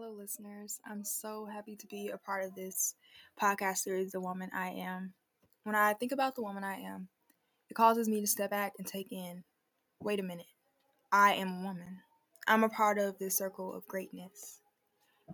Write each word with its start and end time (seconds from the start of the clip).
Hello, 0.00 0.12
listeners. 0.12 0.78
I'm 0.88 1.04
so 1.04 1.44
happy 1.46 1.74
to 1.74 1.86
be 1.88 2.10
a 2.10 2.18
part 2.18 2.44
of 2.44 2.54
this 2.54 2.94
podcast 3.36 3.78
series, 3.78 4.12
The 4.12 4.20
Woman 4.20 4.48
I 4.54 4.68
Am. 4.68 5.12
When 5.64 5.74
I 5.74 5.92
think 5.92 6.12
about 6.12 6.36
the 6.36 6.42
woman 6.42 6.62
I 6.62 6.76
am, 6.76 7.08
it 7.68 7.74
causes 7.74 8.08
me 8.08 8.20
to 8.20 8.26
step 8.28 8.50
back 8.50 8.74
and 8.78 8.86
take 8.86 9.10
in 9.10 9.42
wait 10.00 10.20
a 10.20 10.22
minute, 10.22 10.46
I 11.10 11.32
am 11.32 11.48
a 11.48 11.62
woman. 11.64 11.98
I'm 12.46 12.62
a 12.62 12.68
part 12.68 12.98
of 13.00 13.18
this 13.18 13.36
circle 13.36 13.74
of 13.74 13.88
greatness 13.88 14.60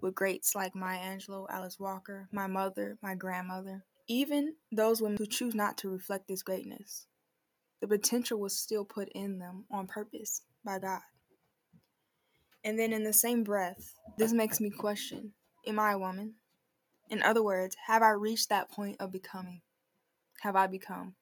with 0.00 0.14
greats 0.14 0.54
like 0.54 0.76
Maya 0.76 1.00
Angelou, 1.00 1.46
Alice 1.50 1.80
Walker, 1.80 2.28
my 2.30 2.46
mother, 2.46 2.98
my 3.02 3.16
grandmother, 3.16 3.82
even 4.06 4.54
those 4.70 5.02
women 5.02 5.18
who 5.18 5.26
choose 5.26 5.56
not 5.56 5.76
to 5.78 5.88
reflect 5.88 6.28
this 6.28 6.44
greatness. 6.44 7.08
The 7.80 7.88
potential 7.88 8.38
was 8.38 8.56
still 8.56 8.84
put 8.84 9.08
in 9.12 9.40
them 9.40 9.64
on 9.72 9.88
purpose 9.88 10.42
by 10.64 10.78
God. 10.78 11.00
And 12.64 12.78
then 12.78 12.92
in 12.92 13.02
the 13.02 13.12
same 13.12 13.42
breath, 13.42 13.96
this 14.16 14.32
makes 14.32 14.60
me 14.60 14.70
question 14.70 15.32
Am 15.66 15.78
I 15.78 15.92
a 15.92 15.98
woman? 15.98 16.34
In 17.10 17.22
other 17.22 17.42
words, 17.42 17.76
have 17.86 18.02
I 18.02 18.10
reached 18.10 18.48
that 18.48 18.70
point 18.70 18.96
of 19.00 19.12
becoming? 19.12 19.62
Have 20.40 20.56
I 20.56 20.66
become? 20.66 21.14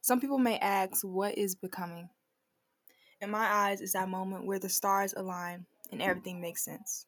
Some 0.00 0.20
people 0.20 0.38
may 0.38 0.58
ask, 0.58 1.02
What 1.02 1.36
is 1.36 1.54
becoming? 1.54 2.08
In 3.20 3.30
my 3.30 3.46
eyes, 3.46 3.80
is 3.80 3.92
that 3.92 4.08
moment 4.08 4.46
where 4.46 4.58
the 4.58 4.68
stars 4.68 5.14
align 5.16 5.66
and 5.92 6.02
everything 6.02 6.40
makes 6.40 6.64
sense. 6.64 7.06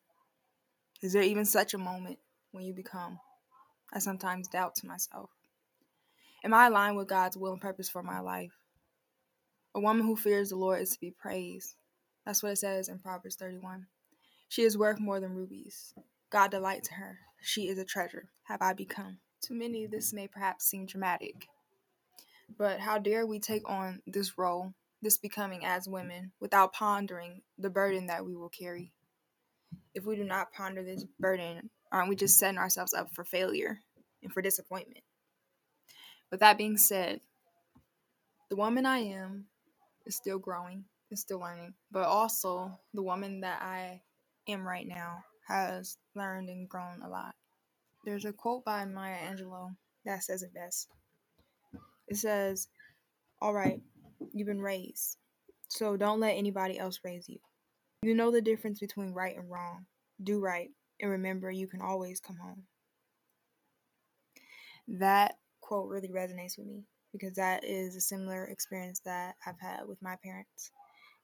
Is 1.03 1.13
there 1.13 1.23
even 1.23 1.45
such 1.45 1.75
a 1.75 1.79
moment 1.79 2.19
when 2.53 2.65
you 2.65 2.73
become? 2.73 3.19
I 3.93 3.99
sometimes 3.99 4.49
doubt 4.49 4.77
to 4.77 4.87
myself. 4.87 5.31
Am 6.45 6.55
I 6.55 6.67
aligned 6.67 6.97
with 6.97 7.09
God's 7.09 7.37
will 7.37 7.53
and 7.53 7.61
purpose 7.61 7.89
for 7.89 8.03
my 8.03 8.21
life? 8.21 8.53
A 9.75 9.81
woman 9.81 10.07
who 10.07 10.15
fears 10.15 10.51
the 10.51 10.57
Lord 10.57 10.81
is 10.81 10.91
to 10.91 11.01
be 11.01 11.11
praised. 11.11 11.75
That's 12.25 12.43
what 12.43 12.53
it 12.53 12.59
says 12.59 12.89
in 12.89 13.01
Proverbs 13.01 13.37
31. 13.37 13.87
She 14.49 14.63
is 14.63 14.79
worth 14.79 15.01
more 15.01 15.21
than 15.21 15.35
rubies. 15.35 15.95
God 16.31 16.51
delights 16.51 16.89
in 16.89 16.95
her. 16.97 17.19
She 17.41 17.69
is 17.69 17.79
a 17.79 17.85
treasure. 17.85 18.31
Have 18.45 18.63
I 18.63 18.73
become? 18.73 19.19
To 19.43 19.55
many, 19.55 19.87
this 19.87 20.13
may 20.13 20.27
perhaps 20.27 20.65
seem 20.65 20.87
dramatic. 20.87 21.49
But 22.57 22.81
how 22.81 22.99
dare 22.99 23.27
we 23.27 23.39
take 23.39 23.69
on 23.69 24.01
this 24.07 24.39
role, 24.39 24.75
this 25.03 25.17
becoming 25.17 25.65
as 25.65 25.89
women, 25.89 26.33
without 26.41 26.73
pondering 26.73 27.43
the 27.59 27.71
burden 27.71 28.07
that 28.07 28.25
we 28.25 28.35
will 28.35 28.49
carry? 28.49 28.93
If 29.95 30.05
we 30.05 30.17
do 30.17 30.25
not 30.25 30.53
ponder 30.53 30.83
this 30.83 31.05
burden, 31.19 31.71
aren't 31.93 32.09
we 32.09 32.17
just 32.17 32.39
setting 32.39 32.59
ourselves 32.59 32.95
up 32.95 33.13
for 33.13 33.25
failure 33.25 33.81
and 34.23 34.33
for 34.33 34.43
disappointment? 34.43 35.05
With 36.31 36.41
that 36.41 36.59
being 36.59 36.77
said, 36.77 37.21
the 38.51 38.57
woman 38.57 38.87
I 38.87 38.99
am 38.99 39.47
is 40.07 40.17
still 40.17 40.39
growing 40.39 40.85
and 41.11 41.19
still 41.19 41.41
learning, 41.41 41.75
but 41.91 42.05
also 42.05 42.79
the 42.93 43.03
woman 43.03 43.41
that 43.41 43.63
I 43.63 44.03
am 44.49 44.67
right 44.67 44.87
now 44.87 45.19
has 45.49 45.97
learned 46.15 46.49
and 46.49 46.69
grown 46.69 47.03
a 47.05 47.09
lot. 47.09 47.35
There's 48.05 48.25
a 48.25 48.33
quote 48.33 48.65
by 48.65 48.85
Maya 48.85 49.17
Angelou 49.17 49.75
that 50.05 50.25
says 50.25 50.43
it 50.43 50.55
best. 50.55 50.89
It 52.09 52.17
says, 52.17 52.69
All 53.41 53.55
right, 53.55 53.81
you've 54.33 54.49
been 54.49 54.61
raised, 54.61 55.17
so 55.69 55.97
don't 55.97 56.21
let 56.21 56.37
anybody 56.37 56.79
else 56.79 57.01
raise 57.05 57.29
you. 57.29 57.39
You 58.03 58.15
know 58.15 58.31
the 58.31 58.43
difference 58.43 58.81
between 58.81 59.13
right 59.13 59.37
and 59.37 59.51
wrong. 59.51 59.87
Do 60.23 60.41
right, 60.41 60.71
and 61.01 61.11
remember 61.11 61.51
you 61.51 61.67
can 61.67 61.81
always 61.81 62.21
come 62.21 62.37
home. 62.37 62.65
That 64.89 65.37
quote 65.61 65.89
really 65.89 66.09
resonates 66.11 66.59
with 66.59 66.67
me 66.67 66.85
because 67.13 67.35
that 67.35 67.65
is 67.65 67.97
a 67.97 68.01
similar 68.01 68.45
experience 68.47 69.01
that 69.05 69.37
I've 69.47 69.61
had 69.61 69.87
with 69.89 70.03
my 70.03 70.17
parents. 70.23 70.71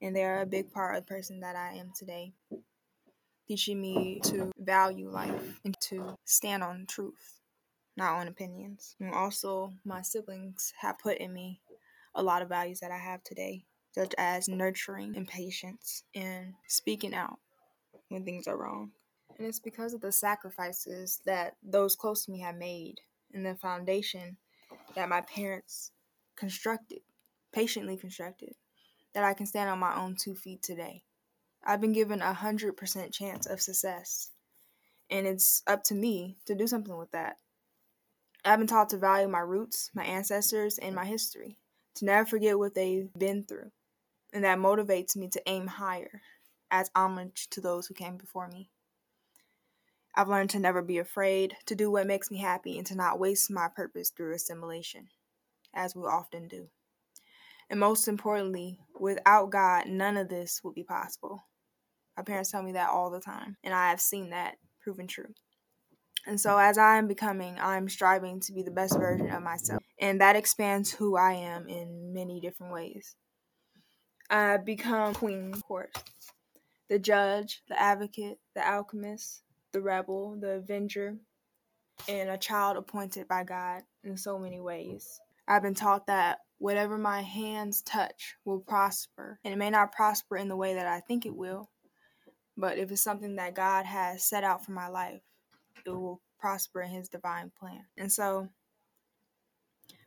And 0.03 0.17
they're 0.17 0.43
a 0.43 0.47
big 0.47 0.73
part 0.73 0.97
of 0.97 1.05
the 1.05 1.09
person 1.15 1.41
that 1.41 1.57
I 1.57 1.75
am 1.75 1.93
today, 1.99 2.33
teaching 3.51 3.81
me 3.81 4.21
to 4.23 4.53
value 4.61 5.11
life 5.11 5.59
and 5.65 5.75
to 5.81 6.17
stand 6.25 6.63
on 6.63 6.87
truth, 6.87 7.41
not 7.97 8.15
on 8.15 8.29
opinions. 8.29 8.95
And 9.01 9.13
also, 9.13 9.73
my 9.85 10.03
siblings 10.03 10.73
have 10.81 11.01
put 11.01 11.19
in 11.19 11.33
me 11.33 11.61
a 12.15 12.23
lot 12.23 12.43
of 12.43 12.49
values 12.49 12.79
that 12.79 12.93
I 12.93 12.99
have 12.99 13.25
today, 13.25 13.65
such 13.91 14.15
as 14.17 14.47
nurturing 14.47 15.17
and 15.17 15.27
patience 15.27 16.05
and 16.15 16.55
speaking 16.69 17.13
out 17.13 17.41
when 18.09 18.25
things 18.25 18.47
are 18.47 18.57
wrong. 18.57 18.93
And 19.37 19.49
it's 19.49 19.59
because 19.59 19.95
of 19.95 20.01
the 20.01 20.13
sacrifices 20.13 21.21
that 21.27 21.57
those 21.61 21.97
close 21.97 22.27
to 22.27 22.31
me 22.31 22.39
have 22.43 22.55
made 22.55 23.01
and 23.35 23.45
the 23.45 23.57
foundation 23.57 24.37
that 24.95 25.09
my 25.09 25.23
parents 25.23 25.91
constructed, 26.37 27.01
patiently 27.53 27.97
constructed, 27.97 28.55
that 29.13 29.25
I 29.25 29.35
can 29.35 29.47
stand 29.47 29.71
on 29.71 29.81
my 29.81 30.01
own 30.01 30.15
two 30.15 30.37
feet 30.37 30.63
today. 30.63 31.03
I've 31.65 31.81
been 31.81 31.93
given 31.93 32.23
a 32.23 32.33
hundred 32.33 32.77
percent 32.77 33.13
chance 33.13 33.47
of 33.47 33.61
success, 33.61 34.31
and 35.11 35.27
it's 35.27 35.63
up 35.67 35.85
to 35.85 35.95
me 35.95 36.39
to 36.47 36.55
do 36.55 36.67
something 36.67 36.97
with 36.97 37.11
that. 37.13 37.37
I've 38.45 38.59
been 38.59 38.67
taught 38.67 38.89
to 38.91 38.97
value 38.97 39.29
my 39.29 39.41
roots, 39.41 39.91
my 39.95 40.05
ancestors, 40.05 40.79
and 40.79 40.95
my 40.95 41.05
history, 41.05 41.59
to 41.97 42.07
never 42.07 42.27
forget 42.27 42.59
what 42.59 42.75
they've 42.75 43.13
been 43.13 43.45
through, 43.45 43.71
and 44.33 44.45
that 44.45 44.59
motivates 44.59 45.15
me 45.17 45.29
to 45.29 45.43
aim 45.47 45.67
higher 45.67 46.23
as 46.71 46.91
homage 46.95 47.49
to 47.51 47.61
those 47.61 47.87
who 47.87 47.95
came 47.95 48.17
before 48.17 48.49
me. 48.49 48.71
I've 50.15 50.29
learned 50.29 50.51
to 50.51 50.59
never 50.59 50.83
be 50.83 50.99
afraid, 50.99 51.57
to 51.67 51.75
do 51.75 51.91
what 51.91 52.07
makes 52.07 52.31
me 52.31 52.39
happy, 52.39 52.79
and 52.79 52.87
to 52.87 52.97
not 52.97 53.19
waste 53.19 53.51
my 53.51 53.69
purpose 53.69 54.11
through 54.11 54.35
assimilation, 54.35 55.09
as 55.75 55.95
we 55.95 56.03
often 56.03 56.49
do. 56.49 56.69
And 57.69 57.79
most 57.79 58.09
importantly, 58.09 58.79
without 58.99 59.51
God, 59.51 59.87
none 59.87 60.17
of 60.17 60.29
this 60.29 60.63
would 60.65 60.75
be 60.75 60.83
possible. 60.83 61.45
My 62.21 62.25
parents 62.25 62.51
tell 62.51 62.63
me 62.63 62.73
that 62.73 62.91
all 62.91 63.09
the 63.09 63.19
time, 63.19 63.57
and 63.65 63.73
I 63.73 63.89
have 63.89 63.99
seen 63.99 64.29
that 64.29 64.57
proven 64.83 65.07
true. 65.07 65.33
And 66.27 66.39
so, 66.39 66.59
as 66.59 66.77
I 66.77 66.99
am 66.99 67.09
becoming, 67.09 67.57
I'm 67.59 67.89
striving 67.89 68.41
to 68.41 68.53
be 68.53 68.63
the 68.63 68.71
best 68.71 68.99
version 68.99 69.31
of 69.31 69.43
myself. 69.43 69.83
And 69.99 70.21
that 70.21 70.37
expands 70.37 70.93
who 70.93 71.17
I 71.17 71.33
am 71.33 71.67
in 71.67 72.13
many 72.13 72.39
different 72.39 72.75
ways. 72.75 73.17
I 74.29 74.59
become 74.59 75.15
queen, 75.15 75.55
of 75.55 75.65
course, 75.65 75.95
the 76.91 76.99
judge, 76.99 77.63
the 77.71 77.81
advocate, 77.81 78.39
the 78.55 78.69
alchemist, 78.69 79.41
the 79.73 79.81
rebel, 79.81 80.37
the 80.39 80.57
avenger, 80.57 81.17
and 82.07 82.29
a 82.29 82.37
child 82.37 82.77
appointed 82.77 83.29
by 83.29 83.45
God 83.45 83.81
in 84.05 84.19
so 84.19 84.39
many 84.39 84.61
ways. 84.61 85.19
I've 85.49 85.63
been 85.63 85.73
taught 85.73 86.07
that 86.09 86.41
whatever 86.59 86.99
my 86.99 87.23
hands 87.23 87.81
touch 87.81 88.35
will 88.45 88.61
prosper, 88.61 89.39
and 89.43 89.55
it 89.55 89.57
may 89.57 89.71
not 89.71 89.93
prosper 89.93 90.37
in 90.37 90.49
the 90.49 90.57
way 90.57 90.75
that 90.75 90.87
I 90.87 91.01
think 91.01 91.25
it 91.25 91.35
will, 91.35 91.71
but 92.61 92.79
if 92.79 92.91
it's 92.93 93.03
something 93.03 93.37
that 93.37 93.55
God 93.55 93.87
has 93.87 94.23
set 94.23 94.45
out 94.45 94.65
for 94.65 94.73
my 94.73 94.89
life, 94.89 95.23
it 95.87 95.91
will 95.91 96.21
prosper 96.39 96.83
in 96.83 96.91
His 96.91 97.09
divine 97.09 97.51
plan. 97.59 97.87
And 97.97 98.13
so, 98.13 98.51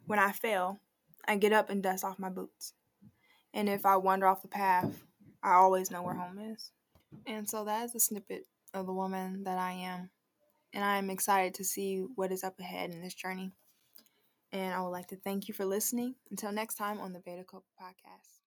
when 0.05 0.19
I 0.19 0.31
fail, 0.31 0.79
I 1.27 1.37
get 1.37 1.51
up 1.51 1.69
and 1.69 1.81
dust 1.81 2.03
off 2.03 2.19
my 2.19 2.29
boots. 2.29 2.73
And 3.53 3.67
if 3.67 3.85
I 3.85 3.97
wander 3.97 4.27
off 4.27 4.41
the 4.41 4.47
path, 4.47 5.03
I 5.41 5.53
always 5.53 5.89
know 5.89 6.03
where 6.03 6.13
home 6.13 6.39
is. 6.39 6.71
And 7.25 7.49
so 7.49 7.65
that 7.65 7.85
is 7.85 7.95
a 7.95 7.99
snippet 7.99 8.45
of 8.73 8.85
the 8.85 8.93
woman 8.93 9.43
that 9.43 9.57
I 9.57 9.71
am. 9.71 10.09
And 10.73 10.83
I 10.83 10.97
am 10.97 11.09
excited 11.09 11.53
to 11.55 11.63
see 11.63 12.05
what 12.15 12.31
is 12.31 12.43
up 12.43 12.59
ahead 12.59 12.91
in 12.91 13.01
this 13.01 13.13
journey. 13.13 13.53
And 14.51 14.73
I 14.73 14.81
would 14.81 14.89
like 14.89 15.07
to 15.07 15.15
thank 15.15 15.47
you 15.47 15.53
for 15.53 15.65
listening. 15.65 16.15
Until 16.29 16.51
next 16.51 16.75
time 16.75 16.99
on 16.99 17.13
the 17.13 17.19
Beta 17.19 17.43
Couple 17.43 17.65
Podcast. 17.81 18.42